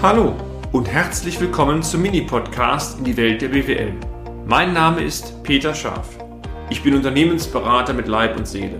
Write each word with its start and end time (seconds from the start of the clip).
Hallo 0.00 0.32
und 0.70 0.86
herzlich 0.86 1.40
willkommen 1.40 1.82
zum 1.82 2.02
Mini-Podcast 2.02 3.00
in 3.00 3.04
die 3.04 3.16
Welt 3.16 3.42
der 3.42 3.48
BWL. 3.48 3.92
Mein 4.46 4.72
Name 4.72 5.02
ist 5.02 5.42
Peter 5.42 5.74
Scharf. 5.74 6.06
Ich 6.70 6.84
bin 6.84 6.94
Unternehmensberater 6.94 7.94
mit 7.94 8.06
Leib 8.06 8.36
und 8.36 8.46
Seele 8.46 8.78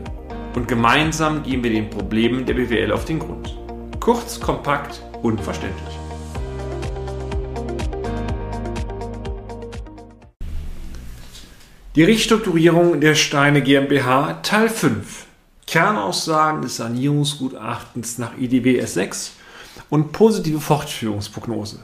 und 0.55 0.69
gemeinsam 0.69 1.43
gehen 1.43 1.65
wir 1.65 1.73
den 1.73 1.91
Problemen 1.91 2.47
der 2.47 2.55
BWL 2.55 2.93
auf 2.93 3.05
den 3.05 3.19
Grund. 3.19 3.59
Kurz, 3.99 4.39
kompakt 4.39 5.03
und 5.21 5.41
verständlich. 5.41 5.99
Die 11.97 12.05
Restrukturierung 12.05 13.01
der 13.01 13.17
Steine 13.17 13.61
GmbH 13.61 14.35
Teil 14.45 14.69
5. 14.69 15.27
Kernaussagen 15.67 16.63
des 16.63 16.77
Sanierungsgutachtens 16.77 18.19
nach 18.19 18.39
IDW 18.39 18.81
S6 18.81 19.33
und 19.91 20.13
positive 20.13 20.61
Fortführungsprognose. 20.61 21.81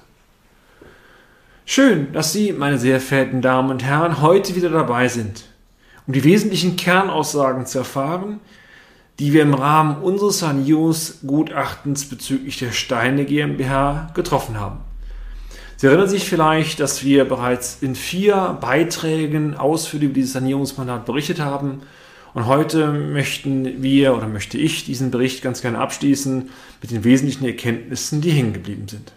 Schön, 1.66 2.12
dass 2.12 2.32
Sie, 2.32 2.52
meine 2.52 2.78
sehr 2.78 3.00
verehrten 3.00 3.40
Damen 3.40 3.70
und 3.70 3.82
Herren, 3.82 4.20
heute 4.20 4.54
wieder 4.54 4.68
dabei 4.68 5.08
sind, 5.08 5.44
um 6.06 6.12
die 6.12 6.24
wesentlichen 6.24 6.76
Kernaussagen 6.76 7.64
zu 7.64 7.78
erfahren, 7.78 8.40
die 9.18 9.32
wir 9.32 9.42
im 9.42 9.54
Rahmen 9.54 10.02
unseres 10.02 10.40
Sanierungsgutachtens 10.40 12.08
bezüglich 12.08 12.58
der 12.58 12.72
Steine 12.72 13.24
GmbH 13.24 14.10
getroffen 14.14 14.60
haben. 14.60 14.80
Sie 15.76 15.86
erinnern 15.86 16.08
sich 16.08 16.28
vielleicht, 16.28 16.80
dass 16.80 17.04
wir 17.04 17.24
bereits 17.24 17.78
in 17.80 17.94
vier 17.94 18.58
Beiträgen 18.60 19.56
ausführlich 19.56 20.10
über 20.10 20.14
dieses 20.14 20.32
Sanierungsmandat 20.32 21.06
berichtet 21.06 21.40
haben 21.40 21.82
und 22.34 22.46
heute 22.46 22.88
möchten 22.88 23.80
wir 23.80 24.16
oder 24.16 24.26
möchte 24.26 24.58
ich 24.58 24.84
diesen 24.84 25.12
Bericht 25.12 25.40
ganz 25.40 25.62
gerne 25.62 25.78
abschließen 25.78 26.50
mit 26.82 26.90
den 26.90 27.04
wesentlichen 27.04 27.44
Erkenntnissen, 27.46 28.20
die 28.20 28.32
hängen 28.32 28.52
geblieben 28.52 28.88
sind. 28.88 29.12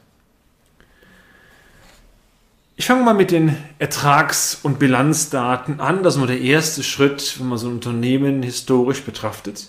Ich 2.75 2.85
fange 2.85 3.03
mal 3.03 3.15
mit 3.15 3.31
den 3.31 3.57
Ertrags- 3.79 4.59
und 4.61 4.77
Bilanzdaten 4.77 5.79
an. 5.79 6.03
Das 6.03 6.13
ist 6.13 6.19
nur 6.19 6.27
der 6.27 6.39
erste 6.39 6.83
Schritt, 6.83 7.39
wenn 7.39 7.47
man 7.47 7.57
so 7.57 7.67
ein 7.67 7.73
Unternehmen 7.73 8.43
historisch 8.43 9.01
betrachtet. 9.01 9.65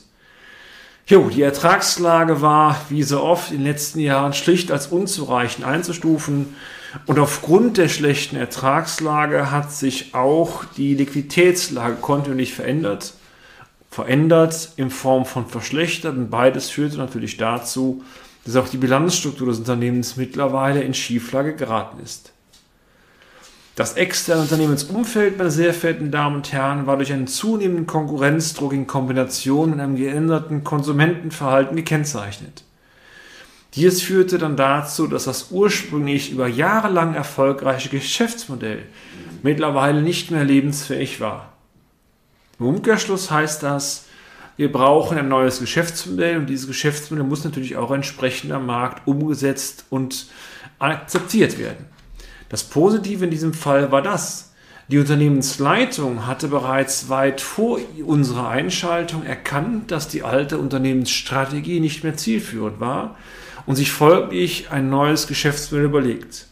Jo, 1.07 1.31
die 1.31 1.41
Ertragslage 1.41 2.43
war, 2.43 2.79
wie 2.91 3.03
so 3.03 3.23
oft 3.23 3.51
in 3.51 3.59
den 3.59 3.67
letzten 3.67 4.01
Jahren, 4.01 4.35
schlicht 4.35 4.71
als 4.71 4.89
unzureichend 4.89 5.65
einzustufen. 5.65 6.55
Und 7.07 7.19
aufgrund 7.19 7.79
der 7.79 7.89
schlechten 7.89 8.37
Ertragslage 8.37 9.51
hat 9.51 9.73
sich 9.73 10.15
auch 10.15 10.67
die 10.77 10.95
Liquiditätslage 10.95 11.95
kontinuierlich 11.95 12.53
verändert 12.53 13.15
verändert 13.99 14.75
in 14.77 14.91
Form 14.91 15.27
von 15.27 15.49
verschlechtert 15.49 16.17
und 16.17 16.31
beides 16.31 16.71
führte 16.71 16.99
natürlich 16.99 17.37
dazu, 17.37 18.05
dass 18.45 18.55
auch 18.55 18.69
die 18.69 18.77
Bilanzstruktur 18.77 19.49
des 19.49 19.59
Unternehmens 19.59 20.17
mittlerweile 20.17 20.83
in 20.83 20.95
Schieflage 20.95 21.57
geraten 21.57 21.99
ist. 22.01 22.33
Das 23.75 23.95
externe 23.95 24.43
Unternehmensumfeld, 24.43 25.37
meine 25.37 25.51
sehr 25.51 25.75
verehrten 25.75 26.13
Damen 26.13 26.37
und 26.37 26.53
Herren, 26.53 26.87
war 26.87 26.97
durch 26.97 27.13
einen 27.13 27.27
zunehmenden 27.27 27.89
Konkurrenzdruck 27.89 28.73
in 28.73 28.87
Kombination 28.87 29.71
mit 29.71 29.81
einem 29.81 29.97
geänderten 29.97 30.63
Konsumentenverhalten 30.63 31.75
gekennzeichnet. 31.75 32.63
Dies 33.75 34.01
führte 34.01 34.39
dann 34.39 34.57
dazu, 34.57 35.09
dass 35.09 35.25
das 35.25 35.51
ursprünglich 35.51 36.31
über 36.31 36.47
Jahre 36.47 36.89
lang 36.89 37.15
erfolgreiche 37.15 37.89
Geschäftsmodell 37.89 38.85
mittlerweile 39.43 40.03
nicht 40.03 40.31
mehr 40.31 40.45
lebensfähig 40.45 41.21
war. 41.21 41.58
Im 42.59 42.67
Umkehrschluss 42.67 43.31
heißt 43.31 43.63
das, 43.63 44.07
wir 44.57 44.73
brauchen 44.73 45.17
ein 45.17 45.29
neues 45.29 45.61
Geschäftsmodell 45.61 46.39
und 46.39 46.47
dieses 46.47 46.67
Geschäftsmodell 46.67 47.25
muss 47.25 47.45
natürlich 47.45 47.77
auch 47.77 47.93
entsprechend 47.93 48.51
am 48.51 48.67
Markt 48.67 49.07
umgesetzt 49.07 49.85
und 49.91 50.27
akzeptiert 50.81 51.59
werden. 51.59 51.87
Das 52.49 52.65
Positive 52.65 53.25
in 53.25 53.31
diesem 53.31 53.55
Fall 53.55 53.93
war 53.93 54.03
das. 54.03 54.53
Die 54.89 54.99
Unternehmensleitung 54.99 56.27
hatte 56.27 56.49
bereits 56.49 57.09
weit 57.09 57.41
vor 57.41 57.79
unserer 58.05 58.49
Einschaltung 58.49 59.23
erkannt, 59.23 59.91
dass 59.91 60.09
die 60.09 60.23
alte 60.23 60.59
Unternehmensstrategie 60.59 61.79
nicht 61.79 62.03
mehr 62.03 62.17
zielführend 62.17 62.81
war 62.81 63.17
und 63.67 63.77
sich 63.77 63.93
folglich 63.93 64.71
ein 64.71 64.89
neues 64.89 65.27
Geschäftsmodell 65.27 65.85
überlegt. 65.85 66.47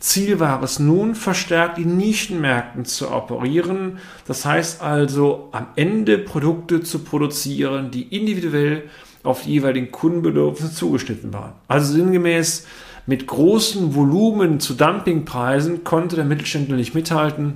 Ziel 0.00 0.38
war 0.38 0.62
es 0.62 0.78
nun, 0.78 1.14
verstärkt 1.14 1.78
in 1.78 1.96
Nischenmärkten 1.96 2.84
zu 2.84 3.10
operieren. 3.10 3.98
Das 4.26 4.44
heißt 4.44 4.80
also, 4.80 5.48
am 5.52 5.66
Ende 5.74 6.18
Produkte 6.18 6.82
zu 6.82 7.00
produzieren, 7.00 7.90
die 7.90 8.02
individuell 8.02 8.84
auf 9.24 9.42
die 9.42 9.52
jeweiligen 9.52 9.90
Kundenbedürfnisse 9.90 10.74
zugeschnitten 10.74 11.32
waren. 11.32 11.52
Also 11.66 11.92
sinngemäß, 11.94 12.66
mit 13.06 13.26
großen 13.26 13.94
Volumen 13.94 14.60
zu 14.60 14.74
Dumpingpreisen 14.74 15.82
konnte 15.82 16.14
der 16.14 16.26
Mittelständler 16.26 16.76
nicht 16.76 16.94
mithalten. 16.94 17.54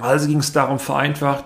Also 0.00 0.28
ging 0.28 0.38
es 0.38 0.52
darum 0.52 0.78
vereinfacht, 0.78 1.44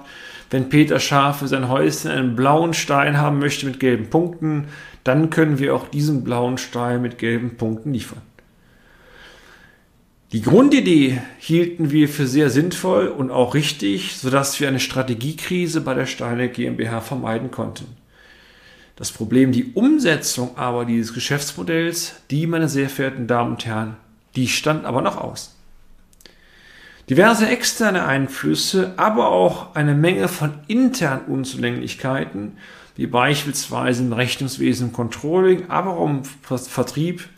wenn 0.51 0.69
Peter 0.69 1.01
Scharf 1.01 1.39
für 1.39 1.49
sein 1.49 1.69
Häuschen 1.69 2.11
einen 2.11 2.37
blauen 2.37 2.75
Stein 2.75 3.17
haben 3.17 3.39
möchte 3.39 3.65
mit 3.65 3.81
gelben 3.81 4.11
Punkten, 4.11 4.67
dann 5.03 5.31
können 5.31 5.59
wir 5.59 5.75
auch 5.75 5.89
diesen 5.89 6.25
blauen 6.25 6.59
Stein 6.59 7.01
mit 7.01 7.17
gelben 7.19 7.57
Punkten 7.57 7.95
liefern. 7.95 8.21
Die 10.33 10.41
Grundidee 10.41 11.21
hielten 11.39 11.91
wir 11.91 12.09
für 12.09 12.27
sehr 12.27 12.49
sinnvoll 12.49 13.09
und 13.09 13.31
auch 13.31 13.53
richtig, 13.53 14.17
sodass 14.17 14.59
wir 14.61 14.69
eine 14.69 14.81
Strategiekrise 14.81 15.83
bei 15.83 15.93
der 15.93 16.07
Steine 16.07 16.49
GmbH 16.49 17.03
vermeiden 17.03 17.51
konnten. 17.51 17.85
Das 18.97 19.13
Problem, 19.13 19.53
die 19.53 19.73
Umsetzung 19.75 20.57
aber 20.57 20.87
dieses 20.87 21.13
Geschäftsmodells, 21.13 22.15
die, 22.31 22.47
meine 22.47 22.71
sehr 22.71 22.89
verehrten 22.89 23.27
Damen 23.27 23.53
und 23.53 23.67
Herren, 23.67 23.97
die 24.35 24.49
stand 24.49 24.87
aber 24.87 25.03
noch 25.03 25.19
aus. 25.19 25.55
Diverse 27.11 27.47
externe 27.47 28.07
Einflüsse, 28.07 28.95
aber 28.97 29.29
auch 29.29 29.75
eine 29.75 29.95
Menge 29.95 30.29
von 30.29 30.55
internen 30.67 31.27
Unzulänglichkeiten, 31.27 32.57
wie 32.97 33.07
beispielsweise 33.07 34.03
im 34.03 34.15
Rechnungswesen, 34.15 34.95
Controlling, 34.95 35.69
aber 35.69 35.99
auch 35.99 36.09
im 36.09 36.25
Vertrieb, 36.25 37.29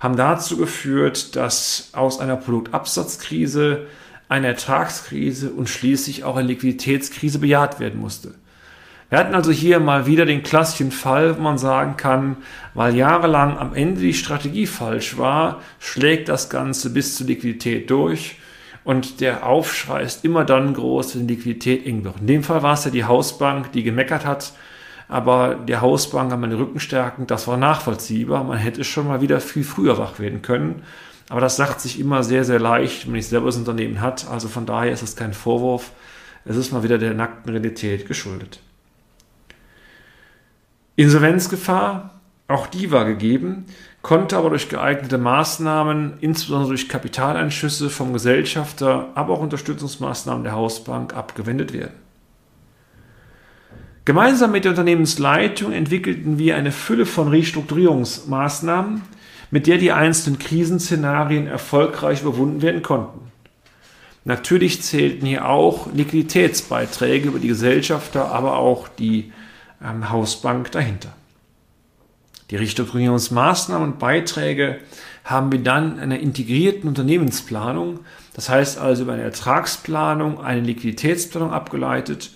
haben 0.00 0.16
dazu 0.16 0.56
geführt, 0.56 1.36
dass 1.36 1.90
aus 1.92 2.18
einer 2.18 2.36
Produktabsatzkrise 2.36 3.86
eine 4.28 4.48
Ertragskrise 4.48 5.50
und 5.50 5.68
schließlich 5.68 6.24
auch 6.24 6.36
eine 6.36 6.48
Liquiditätskrise 6.48 7.38
bejaht 7.38 7.80
werden 7.80 8.00
musste. 8.00 8.34
Wir 9.10 9.18
hatten 9.18 9.34
also 9.34 9.50
hier 9.50 9.80
mal 9.80 10.06
wieder 10.06 10.24
den 10.24 10.44
klassischen 10.44 10.92
Fall, 10.92 11.36
wo 11.36 11.42
man 11.42 11.58
sagen 11.58 11.96
kann, 11.96 12.36
weil 12.74 12.94
jahrelang 12.94 13.58
am 13.58 13.74
Ende 13.74 14.00
die 14.00 14.14
Strategie 14.14 14.66
falsch 14.66 15.18
war, 15.18 15.60
schlägt 15.80 16.28
das 16.28 16.48
Ganze 16.48 16.90
bis 16.90 17.16
zur 17.16 17.26
Liquidität 17.26 17.90
durch 17.90 18.36
und 18.84 19.20
der 19.20 19.44
Aufschrei 19.44 20.02
ist 20.02 20.24
immer 20.24 20.44
dann 20.44 20.74
groß, 20.74 21.16
wenn 21.16 21.26
Liquidität 21.26 21.84
eng 21.86 22.04
wird. 22.04 22.20
In 22.20 22.28
dem 22.28 22.42
Fall 22.44 22.62
war 22.62 22.74
es 22.74 22.84
ja 22.84 22.92
die 22.92 23.04
Hausbank, 23.04 23.72
die 23.72 23.82
gemeckert 23.82 24.24
hat, 24.24 24.52
aber 25.10 25.56
der 25.56 25.80
Hausbank 25.80 26.30
haben 26.30 26.40
meine 26.40 26.58
Rückenstärken, 26.58 27.26
das 27.26 27.48
war 27.48 27.56
nachvollziehbar. 27.56 28.44
Man 28.44 28.58
hätte 28.58 28.84
schon 28.84 29.08
mal 29.08 29.20
wieder 29.20 29.40
viel 29.40 29.64
früher 29.64 29.98
wach 29.98 30.20
werden 30.20 30.40
können. 30.40 30.82
Aber 31.28 31.40
das 31.40 31.56
sagt 31.56 31.80
sich 31.80 31.98
immer 31.98 32.22
sehr, 32.22 32.44
sehr 32.44 32.60
leicht, 32.60 33.08
wenn 33.08 33.16
ich 33.16 33.26
selber 33.26 33.46
das 33.46 33.56
Unternehmen 33.56 34.00
hat. 34.00 34.28
Also 34.28 34.48
von 34.48 34.66
daher 34.66 34.92
ist 34.92 35.02
es 35.02 35.16
kein 35.16 35.32
Vorwurf. 35.32 35.90
Es 36.44 36.56
ist 36.56 36.72
mal 36.72 36.84
wieder 36.84 36.96
der 36.96 37.14
nackten 37.14 37.50
Realität 37.50 38.06
geschuldet. 38.06 38.60
Insolvenzgefahr, 40.94 42.20
auch 42.46 42.68
die 42.68 42.92
war 42.92 43.04
gegeben, 43.04 43.66
konnte 44.02 44.36
aber 44.36 44.50
durch 44.50 44.68
geeignete 44.68 45.18
Maßnahmen, 45.18 46.18
insbesondere 46.20 46.70
durch 46.70 46.88
Kapitaleinschüsse 46.88 47.90
vom 47.90 48.12
Gesellschafter, 48.12 49.08
aber 49.14 49.34
auch 49.34 49.40
Unterstützungsmaßnahmen 49.40 50.44
der 50.44 50.54
Hausbank 50.54 51.14
abgewendet 51.14 51.72
werden. 51.72 52.09
Gemeinsam 54.04 54.52
mit 54.52 54.64
der 54.64 54.70
Unternehmensleitung 54.70 55.72
entwickelten 55.72 56.38
wir 56.38 56.56
eine 56.56 56.72
Fülle 56.72 57.04
von 57.04 57.28
Restrukturierungsmaßnahmen, 57.28 59.02
mit 59.50 59.66
der 59.66 59.78
die 59.78 59.92
einzelnen 59.92 60.38
Krisenszenarien 60.38 61.46
erfolgreich 61.46 62.22
überwunden 62.22 62.62
werden 62.62 62.82
konnten. 62.82 63.30
Natürlich 64.24 64.82
zählten 64.82 65.26
hier 65.26 65.48
auch 65.48 65.92
Liquiditätsbeiträge 65.92 67.28
über 67.28 67.38
die 67.38 67.48
Gesellschafter, 67.48 68.30
aber 68.30 68.56
auch 68.56 68.88
die 68.88 69.32
ähm, 69.82 70.10
Hausbank 70.10 70.70
dahinter. 70.72 71.12
Die 72.50 72.56
Restrukturierungsmaßnahmen 72.56 73.92
und 73.92 73.98
Beiträge 73.98 74.78
haben 75.24 75.52
wir 75.52 75.60
dann 75.60 75.94
in 75.94 76.00
einer 76.00 76.18
integrierten 76.18 76.88
Unternehmensplanung, 76.88 78.00
das 78.34 78.48
heißt 78.48 78.78
also 78.78 79.02
über 79.02 79.12
eine 79.12 79.22
Ertragsplanung, 79.22 80.40
eine 80.40 80.60
Liquiditätsplanung 80.60 81.52
abgeleitet 81.52 82.30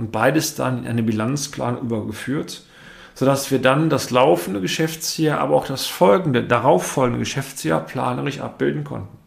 und 0.00 0.10
beides 0.12 0.54
dann 0.54 0.80
in 0.80 0.86
eine 0.88 1.02
Bilanzplan 1.02 1.78
übergeführt, 1.78 2.62
sodass 3.14 3.50
wir 3.50 3.58
dann 3.58 3.90
das 3.90 4.10
laufende 4.10 4.62
Geschäftsjahr, 4.62 5.38
aber 5.38 5.54
auch 5.54 5.66
das 5.66 5.86
folgende, 5.86 6.42
darauffolgende 6.42 7.18
Geschäftsjahr 7.18 7.84
planerisch 7.84 8.40
abbilden 8.40 8.82
konnten. 8.82 9.18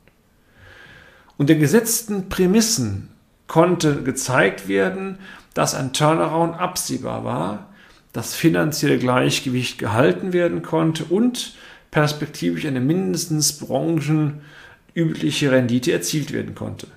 Unter 1.38 1.54
gesetzten 1.56 2.28
Prämissen 2.28 3.10
konnte 3.48 4.02
gezeigt 4.02 4.68
werden, 4.68 5.20
dass 5.54 5.75
ein 5.75 5.94
Turnaround 5.94 6.60
absehbar 6.60 7.24
war, 7.24 7.68
das 8.14 8.34
finanzielle 8.34 8.98
Gleichgewicht 8.98 9.78
gehalten 9.78 10.34
werden 10.34 10.64
konnte 10.64 11.04
und 11.06 11.56
perspektivisch 11.92 12.66
eine 12.66 12.80
mindestens 12.80 13.60
branchenübliche 13.60 15.52
Rendite 15.52 15.92
erzielt 15.92 16.34
werden 16.34 16.56
konnte. 16.56 16.88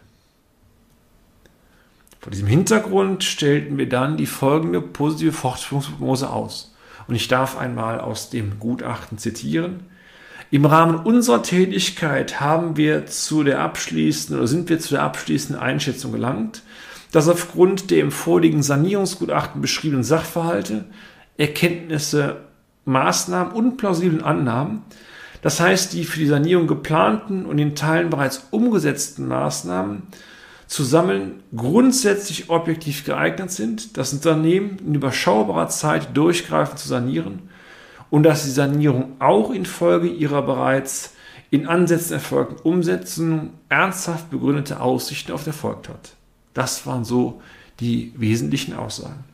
Vor 2.26 2.32
diesem 2.32 2.48
Hintergrund 2.48 3.22
stellten 3.22 3.78
wir 3.78 3.88
dann 3.88 4.16
die 4.16 4.26
folgende 4.26 4.80
positive 4.80 5.30
Fortführungsprognose 5.30 6.28
aus. 6.28 6.74
Und 7.06 7.14
ich 7.14 7.28
darf 7.28 7.56
einmal 7.56 8.00
aus 8.00 8.30
dem 8.30 8.58
Gutachten 8.58 9.16
zitieren. 9.16 9.84
Im 10.50 10.64
Rahmen 10.64 10.96
unserer 10.96 11.44
Tätigkeit 11.44 12.40
haben 12.40 12.76
wir 12.76 13.06
zu 13.06 13.44
der 13.44 13.60
abschließenden 13.60 14.38
oder 14.40 14.48
sind 14.48 14.68
wir 14.68 14.80
zu 14.80 14.94
der 14.94 15.04
abschließenden 15.04 15.62
Einschätzung 15.62 16.10
gelangt, 16.10 16.64
dass 17.12 17.28
aufgrund 17.28 17.92
der 17.92 18.00
im 18.00 18.10
vorliegenden 18.10 18.64
Sanierungsgutachten 18.64 19.60
beschriebenen 19.60 20.02
Sachverhalte, 20.02 20.86
Erkenntnisse, 21.36 22.38
Maßnahmen 22.86 23.52
und 23.52 23.76
plausiblen 23.76 24.24
Annahmen, 24.24 24.82
das 25.42 25.60
heißt 25.60 25.92
die 25.92 26.02
für 26.02 26.18
die 26.18 26.26
Sanierung 26.26 26.66
geplanten 26.66 27.46
und 27.46 27.58
in 27.60 27.76
Teilen 27.76 28.10
bereits 28.10 28.48
umgesetzten 28.50 29.28
Maßnahmen 29.28 30.02
zusammen 30.66 31.42
grundsätzlich 31.54 32.50
objektiv 32.50 33.04
geeignet 33.04 33.50
sind, 33.50 33.96
das 33.96 34.12
Unternehmen 34.12 34.78
in 34.78 34.94
überschaubarer 34.94 35.68
Zeit 35.68 36.16
durchgreifend 36.16 36.78
zu 36.78 36.88
sanieren 36.88 37.48
und 38.10 38.24
dass 38.24 38.44
die 38.44 38.50
Sanierung 38.50 39.16
auch 39.20 39.50
infolge 39.50 40.08
ihrer 40.08 40.42
bereits 40.42 41.12
in 41.50 41.66
Ansätzen 41.66 42.14
erfolgten 42.14 42.56
Umsetzung 42.68 43.50
ernsthaft 43.68 44.30
begründete 44.30 44.80
Aussichten 44.80 45.32
auf 45.32 45.46
Erfolg 45.46 45.88
hat. 45.88 46.16
Das 46.54 46.86
waren 46.86 47.04
so 47.04 47.40
die 47.80 48.12
wesentlichen 48.16 48.74
Aussagen. 48.74 49.24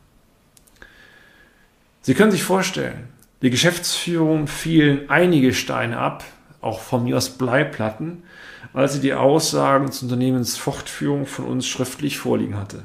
Sie 2.01 2.13
können 2.13 2.31
sich 2.31 2.43
vorstellen, 2.43 3.07
die 3.41 3.49
Geschäftsführung 3.49 4.47
fielen 4.47 5.09
einige 5.09 5.53
Steine 5.53 5.97
ab, 5.97 6.23
auch 6.63 6.79
von 6.79 7.03
mir 7.03 7.17
aus 7.17 7.31
Bleiplatten, 7.31 8.23
als 8.73 8.93
sie 8.93 9.01
die 9.01 9.13
Aussagen 9.13 9.91
zur 9.91 10.07
Unternehmensfortführung 10.07 11.25
von 11.25 11.45
uns 11.45 11.67
schriftlich 11.67 12.17
vorliegen 12.17 12.57
hatte. 12.57 12.83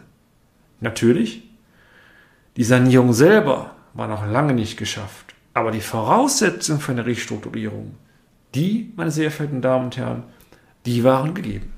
Natürlich, 0.81 1.43
die 2.57 2.65
Sanierung 2.65 3.13
selber 3.13 3.77
war 3.95 4.09
noch 4.09 4.27
lange 4.27 4.55
nicht 4.55 4.77
geschafft, 4.77 5.35
aber 5.55 5.71
die 5.71 5.81
Voraussetzungen 5.81 6.81
für 6.81 6.93
eine 6.93 7.07
Restrukturierung, 7.07 7.95
die, 8.55 8.93
meine 8.97 9.11
sehr 9.11 9.31
verehrten 9.31 9.63
Damen 9.63 9.87
und 9.87 9.97
Herren, 9.97 10.25
die 10.87 11.05
waren 11.05 11.35
gegeben. 11.35 11.73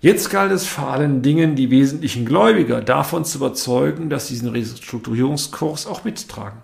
Jetzt 0.00 0.30
galt 0.30 0.50
es 0.50 0.66
vor 0.66 0.88
allen 0.88 1.20
Dingen, 1.20 1.56
die 1.56 1.70
wesentlichen 1.70 2.24
Gläubiger 2.24 2.80
davon 2.80 3.24
zu 3.24 3.38
überzeugen, 3.38 4.08
dass 4.08 4.28
sie 4.28 4.34
diesen 4.34 4.48
Restrukturierungskurs 4.48 5.86
auch 5.86 6.04
mittragen. 6.04 6.58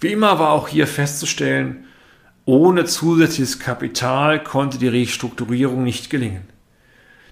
Wie 0.00 0.12
immer 0.12 0.38
war 0.38 0.52
auch 0.52 0.68
hier 0.68 0.86
festzustellen, 0.86 1.84
ohne 2.46 2.84
zusätzliches 2.84 3.58
Kapital 3.58 4.42
konnte 4.42 4.78
die 4.78 4.88
Restrukturierung 4.88 5.82
nicht 5.82 6.10
gelingen. 6.10 6.48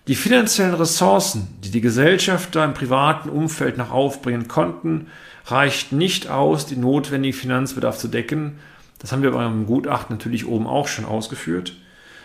Die 0.09 0.14
finanziellen 0.14 0.75
Ressourcen, 0.75 1.49
die 1.62 1.70
die 1.70 1.81
Gesellschafter 1.81 2.64
im 2.64 2.75
privaten 2.75 3.29
Umfeld 3.29 3.76
noch 3.76 3.93
aufbringen 3.93 4.49
konnten, 4.49 5.09
reichten 5.47 5.97
nicht 5.97 6.29
aus, 6.29 6.67
den 6.67 6.81
notwendigen 6.81 7.37
Finanzbedarf 7.37 7.99
zu 7.99 8.09
decken. 8.09 8.59
Das 8.99 9.12
haben 9.12 9.23
wir 9.23 9.32
beim 9.32 9.67
Gutachten 9.67 10.17
natürlich 10.17 10.47
oben 10.47 10.67
auch 10.67 10.88
schon 10.88 11.05
ausgeführt. 11.05 11.76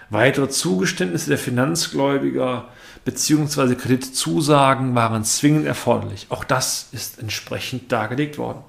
Weitere 0.10 0.50
Zugeständnisse 0.50 1.30
der 1.30 1.38
Finanzgläubiger 1.38 2.70
bzw. 3.04 3.76
Kreditzusagen 3.76 4.96
waren 4.96 5.24
zwingend 5.24 5.68
erforderlich. 5.68 6.28
Auch 6.30 6.46
das 6.46 6.90
ist 6.94 7.20
entsprechend 7.20 7.92
dargelegt 7.92 8.38
worden. 8.38 8.64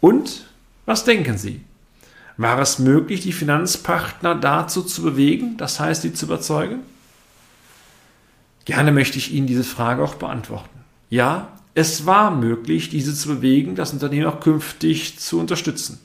Und 0.00 0.46
was 0.86 1.04
denken 1.04 1.38
Sie? 1.38 1.62
War 2.38 2.60
es 2.60 2.78
möglich, 2.78 3.20
die 3.20 3.32
Finanzpartner 3.32 4.36
dazu 4.36 4.82
zu 4.82 5.02
bewegen, 5.02 5.56
das 5.56 5.80
heißt, 5.80 6.02
sie 6.02 6.14
zu 6.14 6.26
überzeugen? 6.26 6.78
Gerne 8.64 8.92
möchte 8.92 9.18
ich 9.18 9.32
Ihnen 9.32 9.48
diese 9.48 9.64
Frage 9.64 10.04
auch 10.04 10.14
beantworten. 10.14 10.78
Ja, 11.10 11.48
es 11.74 12.06
war 12.06 12.30
möglich, 12.30 12.90
diese 12.90 13.12
zu 13.12 13.28
bewegen, 13.28 13.74
das 13.74 13.92
Unternehmen 13.92 14.26
auch 14.26 14.38
künftig 14.38 15.18
zu 15.18 15.40
unterstützen. 15.40 15.98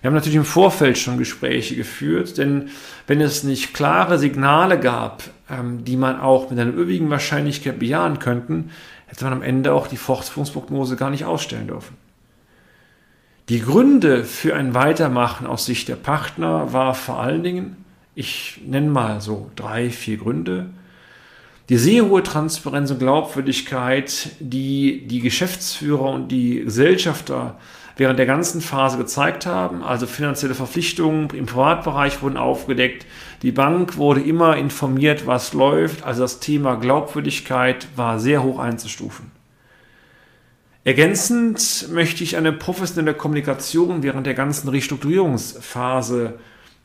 Wir 0.00 0.08
haben 0.08 0.14
natürlich 0.14 0.36
im 0.36 0.44
Vorfeld 0.44 0.96
schon 0.96 1.18
Gespräche 1.18 1.76
geführt, 1.76 2.38
denn 2.38 2.70
wenn 3.06 3.20
es 3.20 3.44
nicht 3.44 3.74
klare 3.74 4.18
Signale 4.18 4.80
gab, 4.80 5.24
ähm, 5.50 5.84
die 5.84 5.96
man 5.96 6.18
auch 6.20 6.48
mit 6.48 6.58
einer 6.58 6.72
übrigen 6.72 7.10
Wahrscheinlichkeit 7.10 7.78
bejahen 7.78 8.18
könnten, 8.18 8.70
hätte 9.08 9.24
man 9.24 9.34
am 9.34 9.42
Ende 9.42 9.74
auch 9.74 9.88
die 9.88 9.96
Fortführungsprognose 9.98 10.96
gar 10.96 11.10
nicht 11.10 11.26
ausstellen 11.26 11.66
dürfen. 11.66 11.96
Die 13.48 13.60
Gründe 13.60 14.24
für 14.24 14.56
ein 14.56 14.74
Weitermachen 14.74 15.46
aus 15.46 15.66
Sicht 15.66 15.86
der 15.86 15.94
Partner 15.94 16.72
war 16.72 16.94
vor 16.94 17.20
allen 17.20 17.44
Dingen, 17.44 17.84
ich 18.16 18.60
nenne 18.66 18.90
mal 18.90 19.20
so 19.20 19.52
drei, 19.54 19.90
vier 19.90 20.16
Gründe. 20.16 20.70
Die 21.68 21.76
sehr 21.76 22.06
hohe 22.06 22.24
Transparenz 22.24 22.90
und 22.90 22.98
Glaubwürdigkeit, 22.98 24.30
die 24.40 25.06
die 25.06 25.20
Geschäftsführer 25.20 26.10
und 26.10 26.32
die 26.32 26.64
Gesellschafter 26.64 27.56
während 27.96 28.18
der 28.18 28.26
ganzen 28.26 28.60
Phase 28.60 28.98
gezeigt 28.98 29.46
haben. 29.46 29.84
Also 29.84 30.08
finanzielle 30.08 30.56
Verpflichtungen 30.56 31.30
im 31.30 31.46
Privatbereich 31.46 32.22
wurden 32.22 32.38
aufgedeckt. 32.38 33.06
Die 33.42 33.52
Bank 33.52 33.96
wurde 33.96 34.22
immer 34.22 34.56
informiert, 34.56 35.28
was 35.28 35.52
läuft. 35.52 36.02
Also 36.02 36.22
das 36.22 36.40
Thema 36.40 36.74
Glaubwürdigkeit 36.74 37.86
war 37.94 38.18
sehr 38.18 38.42
hoch 38.42 38.58
einzustufen. 38.58 39.35
Ergänzend 40.86 41.88
möchte 41.90 42.22
ich 42.22 42.36
eine 42.36 42.52
professionelle 42.52 43.16
Kommunikation 43.16 44.04
während 44.04 44.24
der 44.24 44.34
ganzen 44.34 44.68
Restrukturierungsphase 44.68 46.34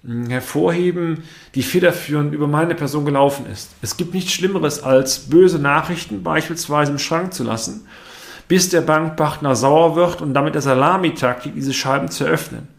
hm, 0.04 0.26
hervorheben, 0.28 1.24
die 1.54 1.62
federführend 1.62 2.34
über 2.34 2.48
meine 2.48 2.74
Person 2.74 3.06
gelaufen 3.06 3.46
ist. 3.46 3.70
Es 3.84 3.98
gibt 3.98 4.16
nichts 4.16 4.32
Schlimmeres, 4.32 4.82
als 4.82 5.30
böse 5.30 5.60
Nachrichten 5.60 6.24
beispielsweise 6.24 6.94
im 6.94 6.98
Schrank 6.98 7.36
zu 7.36 7.44
lassen, 7.44 7.86
bis 8.48 8.70
der 8.70 8.82
Bankpartner 8.82 9.56
sauer 9.56 9.96
wird 9.96 10.24
und 10.24 10.34
damit 10.34 10.56
der 10.56 10.64
Salamitaktik, 10.64 11.54
diese 11.54 11.72
Scheiben 11.72 12.10
zu 12.10 12.24
öffnen. 12.24 12.70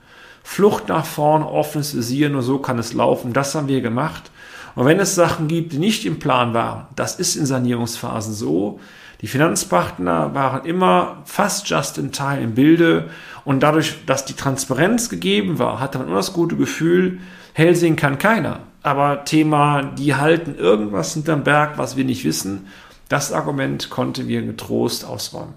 Flucht 0.42 0.88
nach 0.88 1.06
vorn, 1.06 1.44
offenes 1.44 1.96
Visier, 1.96 2.30
nur 2.30 2.42
so 2.42 2.58
kann 2.58 2.80
es 2.80 2.94
laufen. 2.94 3.32
Das 3.32 3.54
haben 3.54 3.68
wir 3.68 3.80
gemacht. 3.80 4.32
Und 4.74 4.86
wenn 4.86 4.98
es 4.98 5.14
Sachen 5.14 5.46
gibt, 5.46 5.72
die 5.72 5.78
nicht 5.78 6.04
im 6.04 6.18
Plan 6.18 6.52
waren, 6.52 6.88
das 6.96 7.14
ist 7.14 7.36
in 7.36 7.46
Sanierungsphasen 7.46 8.34
so, 8.34 8.80
die 9.22 9.28
Finanzpartner 9.28 10.34
waren 10.34 10.64
immer 10.66 11.22
fast 11.24 11.68
just 11.68 11.96
in 11.96 12.10
time 12.10 12.40
im 12.40 12.54
Bilde 12.54 13.08
und 13.44 13.62
dadurch, 13.62 14.04
dass 14.04 14.24
die 14.24 14.34
Transparenz 14.34 15.08
gegeben 15.08 15.60
war, 15.60 15.78
hatte 15.78 15.98
man 15.98 16.08
immer 16.08 16.16
das 16.16 16.32
gute 16.32 16.56
Gefühl, 16.56 17.20
sehen 17.56 17.96
kann 17.96 18.18
keiner. 18.18 18.60
Aber 18.82 19.24
Thema, 19.24 19.82
die 19.82 20.16
halten 20.16 20.56
irgendwas 20.56 21.14
hinterm 21.14 21.44
Berg, 21.44 21.78
was 21.78 21.96
wir 21.96 22.04
nicht 22.04 22.24
wissen, 22.24 22.66
das 23.08 23.32
Argument 23.32 23.90
konnten 23.90 24.26
wir 24.26 24.42
getrost 24.42 25.04
ausräumen. 25.04 25.54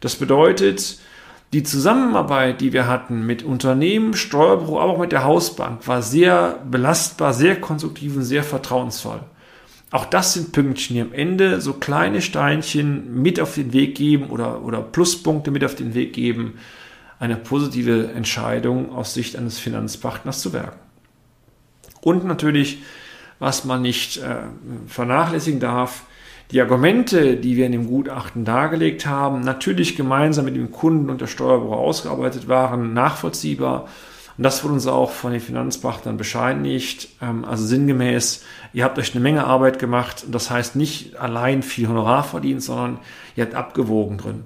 Das 0.00 0.14
bedeutet, 0.14 1.00
die 1.52 1.62
Zusammenarbeit, 1.62 2.60
die 2.60 2.72
wir 2.72 2.86
hatten 2.86 3.26
mit 3.26 3.42
Unternehmen, 3.42 4.14
Steuerbüro, 4.14 4.80
aber 4.80 4.92
auch 4.92 4.98
mit 4.98 5.10
der 5.10 5.24
Hausbank, 5.24 5.88
war 5.88 6.02
sehr 6.02 6.60
belastbar, 6.70 7.32
sehr 7.32 7.60
konstruktiv 7.60 8.14
und 8.14 8.24
sehr 8.24 8.44
vertrauensvoll. 8.44 9.20
Auch 9.96 10.04
das 10.04 10.34
sind 10.34 10.52
Pünktchen, 10.52 10.94
die 10.94 11.00
am 11.00 11.14
Ende 11.14 11.62
so 11.62 11.72
kleine 11.72 12.20
Steinchen 12.20 13.22
mit 13.22 13.40
auf 13.40 13.54
den 13.54 13.72
Weg 13.72 13.94
geben 13.94 14.28
oder, 14.28 14.62
oder 14.62 14.82
Pluspunkte 14.82 15.50
mit 15.50 15.64
auf 15.64 15.74
den 15.74 15.94
Weg 15.94 16.12
geben, 16.12 16.58
eine 17.18 17.34
positive 17.34 18.08
Entscheidung 18.08 18.94
aus 18.94 19.14
Sicht 19.14 19.36
eines 19.36 19.58
Finanzpartners 19.58 20.42
zu 20.42 20.52
werken. 20.52 20.78
Und 22.02 22.26
natürlich, 22.26 22.82
was 23.38 23.64
man 23.64 23.80
nicht 23.80 24.18
äh, 24.18 24.40
vernachlässigen 24.86 25.60
darf, 25.60 26.02
die 26.50 26.60
Argumente, 26.60 27.38
die 27.38 27.56
wir 27.56 27.64
in 27.64 27.72
dem 27.72 27.86
Gutachten 27.86 28.44
dargelegt 28.44 29.06
haben, 29.06 29.40
natürlich 29.40 29.96
gemeinsam 29.96 30.44
mit 30.44 30.56
dem 30.56 30.72
Kunden 30.72 31.08
und 31.08 31.22
der 31.22 31.26
Steuerbüro 31.26 31.74
ausgearbeitet 31.74 32.48
waren, 32.48 32.92
nachvollziehbar 32.92 33.88
und 34.36 34.44
das 34.44 34.62
wurde 34.62 34.74
uns 34.74 34.86
auch 34.86 35.10
von 35.10 35.32
den 35.32 35.40
Finanzpartnern 35.40 36.16
bescheinigt. 36.16 37.08
Ähm, 37.22 37.44
also 37.44 37.64
sinngemäß, 37.64 38.44
ihr 38.72 38.84
habt 38.84 38.98
euch 38.98 39.14
eine 39.14 39.22
Menge 39.22 39.44
Arbeit 39.44 39.78
gemacht. 39.78 40.24
Das 40.30 40.50
heißt 40.50 40.76
nicht 40.76 41.16
allein 41.16 41.62
viel 41.62 41.88
Honorar 41.88 42.24
verdient, 42.24 42.62
sondern 42.62 42.98
ihr 43.34 43.44
habt 43.44 43.54
abgewogen 43.54 44.18
drin. 44.18 44.44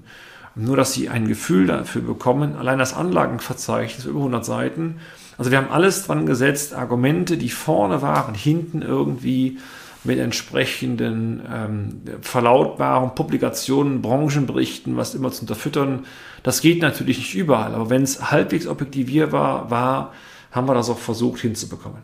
Nur, 0.55 0.77
dass 0.77 0.93
sie 0.93 1.09
ein 1.09 1.27
Gefühl 1.27 1.67
dafür 1.67 2.03
bekommen. 2.03 2.57
Allein 2.57 2.79
das 2.79 2.95
Anlagenverzeichnis 2.95 4.05
über 4.05 4.19
100 4.21 4.45
Seiten. 4.45 5.01
Also 5.39 5.51
wir 5.51 5.59
haben 5.59 5.71
alles 5.71 6.07
dran 6.07 6.27
gesetzt, 6.27 6.75
Argumente, 6.75 7.39
die 7.39 7.49
vorne 7.49 8.03
waren, 8.03 8.35
hinten 8.35 8.83
irgendwie 8.83 9.59
mit 10.05 10.19
entsprechenden 10.19 11.43
ähm, 11.51 12.03
verlautbaren 12.23 13.15
Publikationen, 13.15 14.01
Branchenberichten, 14.01 14.97
was 14.97 15.15
immer 15.15 15.31
zu 15.31 15.43
unterfüttern. 15.43 16.07
Das 16.43 16.63
geht 16.63 16.81
natürlich 16.81 17.19
nicht 17.19 17.35
überall, 17.35 17.75
aber 17.75 17.91
wenn 17.91 18.03
es 18.03 18.31
halbwegs 18.31 18.67
objektivier 18.67 19.33
war, 19.33 19.71
war, 19.71 20.13
haben 20.53 20.67
wir 20.67 20.75
das 20.75 20.89
auch 20.89 20.99
versucht 20.99 21.41
hinzubekommen. 21.41 22.03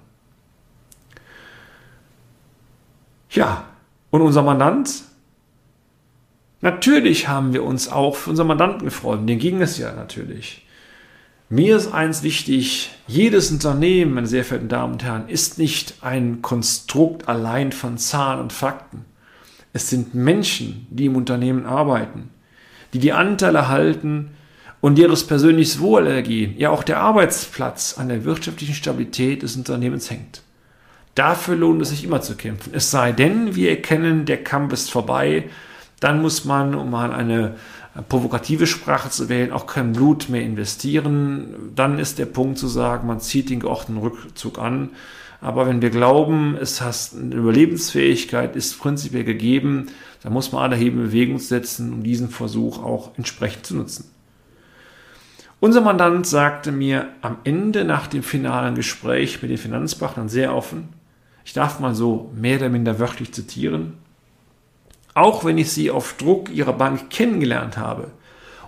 Ja, 3.30 3.64
und 4.10 4.22
unser 4.22 4.42
Mandant? 4.42 5.02
Natürlich 6.60 7.28
haben 7.28 7.52
wir 7.52 7.64
uns 7.64 7.88
auch 7.88 8.16
für 8.16 8.30
unseren 8.30 8.46
Mandanten 8.48 8.84
gefreut, 8.84 9.20
den 9.26 9.38
ging 9.38 9.60
es 9.60 9.78
ja 9.78 9.92
natürlich. 9.92 10.65
Mir 11.48 11.76
ist 11.76 11.94
eins 11.94 12.24
wichtig, 12.24 12.90
jedes 13.06 13.52
Unternehmen, 13.52 14.14
meine 14.14 14.26
sehr 14.26 14.44
verehrten 14.44 14.68
Damen 14.68 14.94
und 14.94 15.04
Herren, 15.04 15.28
ist 15.28 15.58
nicht 15.58 15.94
ein 16.00 16.42
Konstrukt 16.42 17.28
allein 17.28 17.70
von 17.70 17.98
Zahlen 17.98 18.40
und 18.40 18.52
Fakten. 18.52 19.04
Es 19.72 19.88
sind 19.88 20.12
Menschen, 20.12 20.88
die 20.90 21.06
im 21.06 21.14
Unternehmen 21.14 21.64
arbeiten, 21.64 22.30
die 22.92 22.98
die 22.98 23.12
Anteile 23.12 23.68
halten 23.68 24.30
und 24.80 24.98
ihres 24.98 25.24
persönliches 25.24 25.78
Wohlergehen, 25.78 26.58
ja 26.58 26.70
auch 26.70 26.82
der 26.82 26.98
Arbeitsplatz 26.98 27.94
an 27.96 28.08
der 28.08 28.24
wirtschaftlichen 28.24 28.74
Stabilität 28.74 29.42
des 29.42 29.54
Unternehmens 29.54 30.10
hängt. 30.10 30.42
Dafür 31.14 31.54
lohnt 31.54 31.80
es 31.80 31.90
sich 31.90 32.02
immer 32.02 32.22
zu 32.22 32.34
kämpfen. 32.34 32.72
Es 32.74 32.90
sei 32.90 33.12
denn, 33.12 33.54
wir 33.54 33.70
erkennen, 33.70 34.24
der 34.24 34.42
Kampf 34.42 34.72
ist 34.72 34.90
vorbei, 34.90 35.44
dann 36.00 36.20
muss 36.20 36.44
man, 36.44 36.74
um 36.74 36.90
mal 36.90 37.12
eine 37.12 37.54
provokative 38.02 38.66
Sprache 38.66 39.10
zu 39.10 39.28
wählen, 39.28 39.52
auch 39.52 39.66
kein 39.66 39.92
Blut 39.92 40.28
mehr 40.28 40.42
investieren. 40.42 41.72
Dann 41.74 41.98
ist 41.98 42.18
der 42.18 42.26
Punkt 42.26 42.58
zu 42.58 42.68
sagen, 42.68 43.06
man 43.06 43.20
zieht 43.20 43.50
den 43.50 43.60
geordneten 43.60 44.00
Rückzug 44.00 44.58
an. 44.58 44.90
Aber 45.40 45.66
wenn 45.66 45.82
wir 45.82 45.90
glauben, 45.90 46.56
es 46.60 46.80
hat 46.80 47.10
eine 47.14 47.34
Überlebensfähigkeit, 47.34 48.56
ist 48.56 48.78
prinzipiell 48.78 49.24
gegeben, 49.24 49.86
dann 50.22 50.32
muss 50.32 50.52
man 50.52 50.62
alle 50.62 50.76
Hebel 50.76 51.00
in 51.00 51.06
Bewegung 51.06 51.38
setzen, 51.38 51.92
um 51.92 52.02
diesen 52.02 52.30
Versuch 52.30 52.82
auch 52.82 53.12
entsprechend 53.16 53.66
zu 53.66 53.76
nutzen. 53.76 54.10
Unser 55.60 55.80
Mandant 55.80 56.26
sagte 56.26 56.72
mir 56.72 57.08
am 57.22 57.38
Ende 57.44 57.84
nach 57.84 58.06
dem 58.06 58.22
finalen 58.22 58.74
Gespräch 58.74 59.40
mit 59.40 59.50
den 59.50 59.58
Finanzpartnern 59.58 60.28
sehr 60.28 60.54
offen, 60.54 60.88
ich 61.44 61.52
darf 61.52 61.80
mal 61.80 61.94
so 61.94 62.32
mehr 62.34 62.58
oder 62.58 62.68
minder 62.68 62.98
wörtlich 62.98 63.32
zitieren, 63.32 63.94
auch 65.16 65.46
wenn 65.46 65.56
ich 65.56 65.72
sie 65.72 65.90
auf 65.90 66.12
Druck 66.18 66.50
ihrer 66.50 66.74
Bank 66.74 67.08
kennengelernt 67.08 67.78
habe 67.78 68.10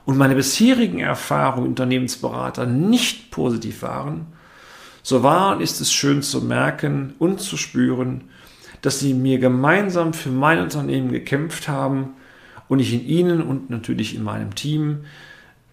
und 0.06 0.16
meine 0.16 0.34
bisherigen 0.34 0.98
Erfahrungen 0.98 1.68
Unternehmensberater 1.68 2.64
nicht 2.64 3.30
positiv 3.30 3.82
waren, 3.82 4.28
so 5.02 5.22
war 5.22 5.54
und 5.54 5.60
ist 5.60 5.82
es 5.82 5.92
schön 5.92 6.22
zu 6.22 6.40
merken 6.40 7.14
und 7.18 7.42
zu 7.42 7.58
spüren, 7.58 8.30
dass 8.80 8.98
sie 8.98 9.12
mir 9.12 9.38
gemeinsam 9.38 10.14
für 10.14 10.30
mein 10.30 10.60
Unternehmen 10.60 11.12
gekämpft 11.12 11.68
haben 11.68 12.14
und 12.66 12.78
ich 12.78 12.94
in 12.94 13.06
ihnen 13.06 13.42
und 13.42 13.68
natürlich 13.68 14.14
in 14.14 14.22
meinem 14.22 14.54
Team 14.54 15.04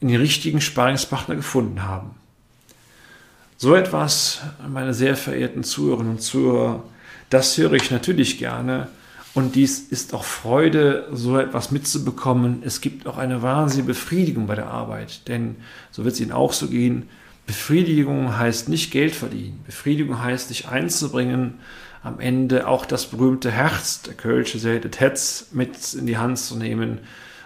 den 0.02 0.14
richtigen 0.18 0.60
Sparingspartner 0.60 1.38
gefunden 1.38 1.84
haben. 1.84 2.12
So 3.56 3.76
etwas, 3.76 4.42
meine 4.68 4.94
sehr 4.94 5.16
verehrten 5.16 5.64
Zuhörerinnen 5.64 6.12
und 6.12 6.22
Zuhörer, 6.22 6.84
das 7.30 7.58
höre 7.58 7.74
ich 7.74 7.92
natürlich 7.92 8.38
gerne 8.38 8.90
und 9.36 9.56
dies 9.56 9.80
ist 9.80 10.14
auch 10.14 10.24
Freude, 10.24 11.08
so 11.12 11.38
etwas 11.38 11.70
mitzubekommen. 11.70 12.64
Es 12.66 12.80
gibt 12.80 13.06
auch 13.06 13.18
eine 13.18 13.42
wahnsinnige 13.42 13.90
Befriedigung 13.90 14.48
bei 14.48 14.56
der 14.56 14.68
Arbeit, 14.68 15.28
denn 15.28 15.58
so 15.92 16.06
wird 16.06 16.16
es 16.16 16.22
Ihnen 16.22 16.32
auch 16.32 16.54
so 16.54 16.70
gehen. 16.70 17.10
Befriedigung 17.46 18.38
heißt 18.38 18.70
nicht 18.70 18.92
Geld 18.92 19.14
verdienen. 19.14 19.62
Befriedigung 19.66 20.24
heißt, 20.24 20.48
sich 20.48 20.70
einzubringen, 20.70 21.56
am 22.02 22.22
Ende 22.22 22.66
auch 22.68 22.86
das 22.86 23.08
berühmte 23.08 23.52
Herz, 23.52 24.04
der 24.04 24.14
Kölsche 24.14 24.80
das 24.80 25.00
Herz 25.00 25.48
mit 25.52 25.94
in 25.94 26.06
die 26.06 26.18
Hand 26.18 26.40
zu 26.40 26.56
nehmen. 26.56 27.00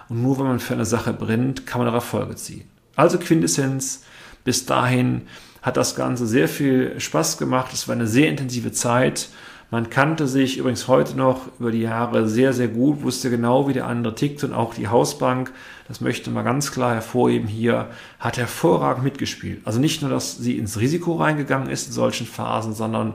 Und 0.09 0.21
nur 0.21 0.37
wenn 0.37 0.45
man 0.45 0.59
für 0.59 0.75
eine 0.75 0.85
Sache 0.85 1.11
brennt, 1.11 1.65
kann 1.65 1.79
man 1.81 1.89
auch 1.89 1.95
Erfolge 1.95 2.35
ziehen. 2.35 2.69
Also 2.95 3.17
Quintessenz, 3.17 4.03
bis 4.43 4.67
dahin 4.67 5.23
hat 5.63 5.75
das 5.75 5.95
Ganze 5.95 6.27
sehr 6.27 6.47
viel 6.47 6.99
Spaß 6.99 7.39
gemacht. 7.39 7.73
Es 7.73 7.87
war 7.87 7.95
eine 7.95 8.07
sehr 8.07 8.29
intensive 8.29 8.71
Zeit. 8.71 9.29
Man 9.71 9.91
kannte 9.91 10.27
sich 10.27 10.57
übrigens 10.57 10.87
heute 10.87 11.15
noch 11.15 11.41
über 11.59 11.71
die 11.71 11.81
Jahre 11.81 12.27
sehr, 12.27 12.53
sehr 12.53 12.69
gut, 12.69 13.03
wusste 13.03 13.29
genau, 13.29 13.67
wie 13.67 13.73
der 13.73 13.85
andere 13.85 14.15
tickt 14.15 14.43
und 14.43 14.51
auch 14.51 14.73
die 14.73 14.87
Hausbank, 14.87 15.51
das 15.87 16.01
möchte 16.01 16.31
man 16.31 16.43
ganz 16.43 16.71
klar 16.71 16.95
hervorheben 16.95 17.47
hier, 17.47 17.89
hat 18.19 18.37
hervorragend 18.37 19.03
mitgespielt. 19.03 19.61
Also 19.65 19.79
nicht 19.79 20.01
nur, 20.01 20.09
dass 20.09 20.37
sie 20.37 20.57
ins 20.57 20.79
Risiko 20.79 21.17
reingegangen 21.17 21.69
ist 21.69 21.87
in 21.87 21.93
solchen 21.93 22.25
Phasen, 22.25 22.73
sondern 22.73 23.13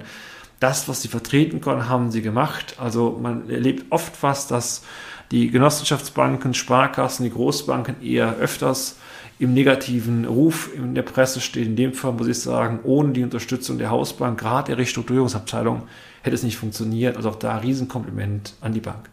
das, 0.61 0.89
was 0.89 1.03
sie 1.03 1.09
vertreten 1.09 1.61
konnten, 1.61 1.89
haben 1.89 2.13
sie 2.13 2.23
gemacht. 2.23 2.77
Also 2.79 3.19
man 3.21 3.51
erlebt 3.51 3.87
oft 3.91 4.23
was, 4.23 4.47
dass 4.47 4.85
die 5.35 5.50
Genossenschaftsbanken, 5.50 6.55
Sparkassen, 6.55 7.25
die 7.25 7.33
Großbanken 7.33 8.00
eher 8.00 8.37
öfters 8.37 8.99
im 9.41 9.53
negativen 9.53 10.26
Ruf 10.26 10.71
in 10.73 10.95
der 10.95 11.03
Presse 11.03 11.41
stehen. 11.41 11.71
In 11.71 11.76
dem 11.76 11.93
Fall 11.93 12.12
muss 12.12 12.29
ich 12.29 12.38
sagen, 12.38 12.79
ohne 12.85 13.12
die 13.12 13.25
Unterstützung 13.25 13.79
der 13.79 13.91
Hausbank, 13.91 14.38
gerade 14.38 14.69
der 14.69 14.79
Restrukturierungsabteilung, 14.79 15.88
hätte 16.23 16.37
es 16.37 16.45
nicht 16.45 16.57
funktioniert. 16.57 17.17
Also 17.17 17.31
auch 17.31 17.35
da 17.35 17.57
Riesenkompliment 17.57 18.55
an 18.61 18.75
die 18.75 18.81
Bank. 18.81 19.11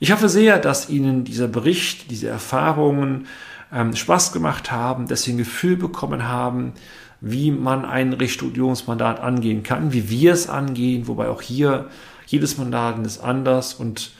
Ich 0.00 0.10
hoffe 0.10 0.28
sehr, 0.28 0.58
dass 0.58 0.88
Ihnen 0.88 1.22
dieser 1.22 1.46
Bericht, 1.46 2.10
diese 2.10 2.26
Erfahrungen 2.26 3.28
ähm, 3.72 3.94
Spaß 3.94 4.32
gemacht 4.32 4.72
haben, 4.72 5.06
dass 5.06 5.22
Sie 5.22 5.34
ein 5.34 5.38
Gefühl 5.38 5.76
bekommen 5.76 6.26
haben, 6.26 6.72
wie 7.20 7.52
man 7.52 7.84
ein 7.84 8.14
Restrukturierungsmandat 8.14 9.20
angehen 9.20 9.62
kann, 9.62 9.92
wie 9.92 10.10
wir 10.10 10.32
es 10.32 10.48
angehen, 10.48 11.06
wobei 11.06 11.28
auch 11.28 11.40
hier 11.40 11.86
jedes 12.26 12.58
Mandat 12.58 12.98
ist 13.06 13.22
anders 13.22 13.74
und 13.74 14.10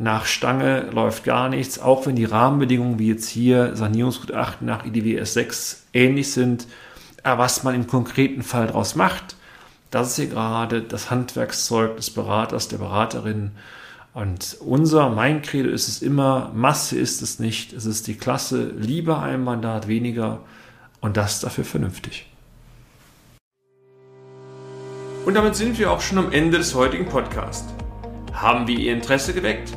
nach 0.00 0.26
Stange 0.26 0.88
läuft 0.92 1.24
gar 1.24 1.48
nichts, 1.48 1.80
auch 1.80 2.06
wenn 2.06 2.14
die 2.14 2.24
Rahmenbedingungen 2.24 3.00
wie 3.00 3.08
jetzt 3.08 3.28
hier 3.28 3.74
Sanierungsgutachten 3.74 4.64
nach 4.64 4.86
IDWS 4.86 5.34
6 5.34 5.86
ähnlich 5.92 6.32
sind. 6.32 6.68
Aber 7.24 7.42
was 7.42 7.64
man 7.64 7.74
im 7.74 7.88
konkreten 7.88 8.44
Fall 8.44 8.68
daraus 8.68 8.94
macht, 8.94 9.34
das 9.90 10.10
ist 10.10 10.16
hier 10.16 10.28
gerade 10.28 10.82
das 10.82 11.10
Handwerkszeug 11.10 11.96
des 11.96 12.10
Beraters, 12.10 12.68
der 12.68 12.78
Beraterin. 12.78 13.50
Und 14.14 14.56
unser, 14.60 15.08
mein 15.08 15.42
Credo 15.42 15.68
ist 15.68 15.88
es 15.88 16.00
immer, 16.00 16.52
Masse 16.54 16.96
ist 16.96 17.20
es 17.20 17.40
nicht, 17.40 17.72
es 17.72 17.84
ist 17.84 18.06
die 18.06 18.14
Klasse, 18.14 18.70
lieber 18.76 19.20
ein 19.20 19.42
Mandat 19.42 19.88
weniger 19.88 20.40
und 21.00 21.16
das 21.16 21.40
dafür 21.40 21.64
vernünftig. 21.64 22.26
Und 25.26 25.34
damit 25.34 25.56
sind 25.56 25.76
wir 25.76 25.90
auch 25.90 26.00
schon 26.00 26.18
am 26.18 26.30
Ende 26.30 26.58
des 26.58 26.76
heutigen 26.76 27.06
Podcasts. 27.06 27.74
Haben 28.32 28.68
wir 28.68 28.78
Ihr 28.78 28.92
Interesse 28.92 29.34
geweckt? 29.34 29.76